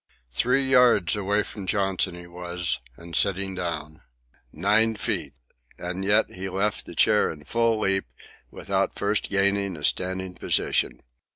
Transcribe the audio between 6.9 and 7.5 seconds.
chair in